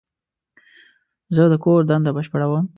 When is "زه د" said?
1.35-1.53